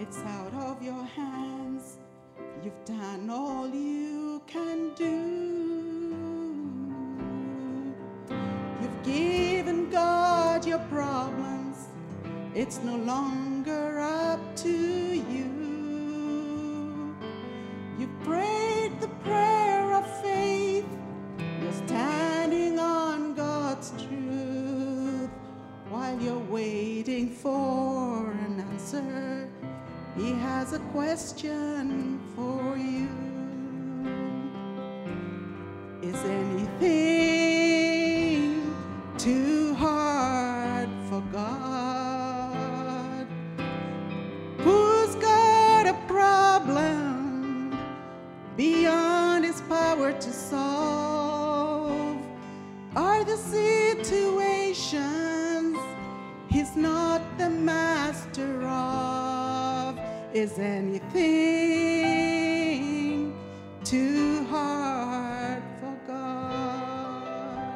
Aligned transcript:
It's 0.00 0.18
out 0.18 0.54
of 0.54 0.80
your 0.80 1.04
hands. 1.04 1.96
You've 2.62 2.84
done 2.84 3.28
all 3.28 3.68
you 3.68 4.40
can 4.46 4.94
do. 4.94 6.14
You've 8.80 9.02
given 9.02 9.90
God 9.90 10.64
your 10.64 10.78
problems. 10.90 11.88
It's 12.54 12.80
no 12.84 12.94
longer 12.94 13.98
up 13.98 14.38
to 14.58 14.70
you. 14.70 15.50
You've 17.98 18.22
prayed 18.22 19.00
the 19.00 19.08
prayer 19.24 19.94
of 19.94 20.22
faith. 20.22 20.86
You're 21.60 21.88
standing 21.88 22.78
on 22.78 23.34
God's 23.34 23.90
truth 23.90 25.30
while 25.90 26.16
you're 26.20 26.38
waiting 26.38 27.30
for 27.30 28.30
an 28.30 28.60
answer. 28.60 29.48
He 30.18 30.32
has 30.32 30.72
a 30.72 30.80
question 30.90 32.18
for 32.34 32.76
you. 32.76 33.08
Is 36.02 36.16
anything 36.24 37.14
too 39.16 39.74
hard 39.74 40.88
for 41.08 41.20
God? 41.30 43.28
Who's 44.58 45.14
got 45.14 45.86
a 45.86 45.94
problem 46.08 47.78
beyond 48.56 49.44
his 49.44 49.60
power 49.68 50.10
to 50.12 50.32
solve? 50.32 52.18
Are 52.96 53.22
the 53.22 53.36
situations 53.36 54.88
he's 56.48 56.74
not 56.74 57.22
the 57.38 57.48
of? 57.50 57.97
Is 60.38 60.54
anything 60.60 61.16
too 63.82 64.46
hard 64.48 65.64
for 65.80 65.98
God? 66.06 67.74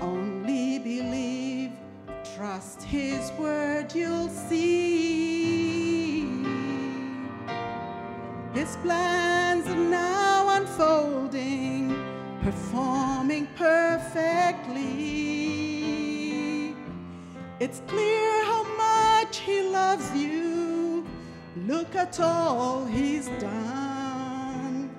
Only 0.00 0.78
believe, 0.78 1.72
trust 2.34 2.82
His 2.82 3.30
word, 3.32 3.94
you'll 3.94 4.30
see. 4.30 6.22
His 8.54 8.76
plans 8.76 9.68
are 9.68 9.76
now 9.76 10.48
unfolding, 10.56 11.94
performing 12.42 13.46
perfectly. 13.56 15.02
It's 17.60 17.82
clear 17.86 18.31
at 22.02 22.18
all 22.18 22.84
He's 22.84 23.28
done 23.38 24.90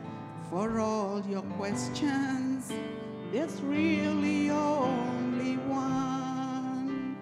for 0.49 0.79
all 0.79 1.21
your 1.27 1.41
questions. 1.59 2.71
There's 3.31 3.61
really 3.61 4.49
only 4.49 5.57
one. 5.67 7.17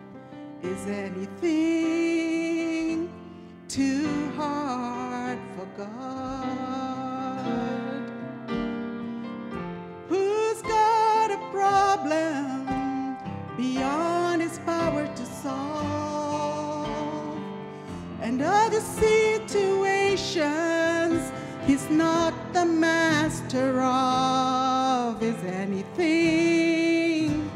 Is 0.61 0.85
anything 0.85 2.29
too 3.67 4.31
hard 4.35 5.39
for 5.55 5.65
God? 5.81 7.01
Who's 10.09 10.61
got 10.61 11.31
a 11.31 11.39
problem 11.51 13.17
beyond 13.57 14.00
other 18.51 18.81
situations 18.81 21.31
he's 21.65 21.89
not 21.89 22.33
the 22.53 22.65
master 22.65 23.81
of. 23.81 25.23
Is 25.23 25.41
anything 25.45 27.49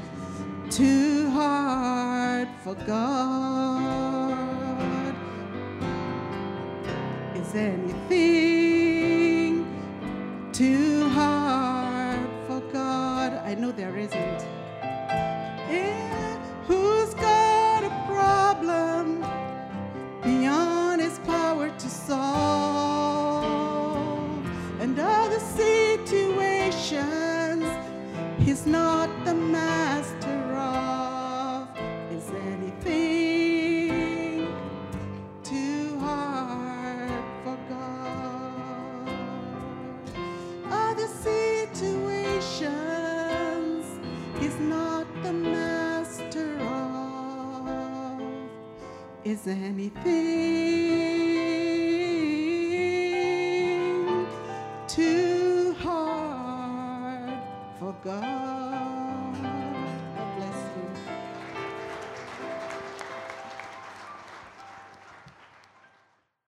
too 0.69 1.29
hard 1.31 2.47
for 2.63 2.75
God? 2.75 4.37
Is 7.35 7.53
anything 7.55 9.65
too 10.53 11.09
hard 11.09 12.29
for 12.47 12.61
God? 12.71 13.33
I 13.43 13.55
know 13.55 13.71
there 13.71 13.97
isn't. 13.97 14.54
He's 28.45 28.65
not 28.67 29.09
the 29.25 29.33
master 29.33 30.55
of. 30.55 31.67
Is 32.11 32.29
anything 32.53 33.67
too 35.43 35.97
hard 35.99 37.23
for 37.43 37.57
God? 37.67 39.09
Other 40.71 41.07
situations 41.07 41.85
he's 44.39 44.59
not 44.59 45.07
the 45.23 45.33
master 45.33 46.59
of. 46.59 48.21
Is 49.23 49.47
anything 49.47 51.04